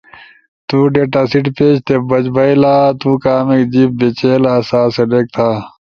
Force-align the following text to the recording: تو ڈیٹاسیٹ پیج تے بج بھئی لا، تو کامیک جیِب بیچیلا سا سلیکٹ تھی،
تو 0.67 0.77
ڈیٹاسیٹ 0.95 1.45
پیج 1.57 1.75
تے 1.85 1.95
بج 2.09 2.25
بھئی 2.35 2.53
لا، 2.61 2.75
تو 2.99 3.09
کامیک 3.23 3.63
جیِب 3.73 3.89
بیچیلا 3.99 4.53
سا 4.69 4.81
سلیکٹ 4.95 5.29
تھی، 5.35 5.51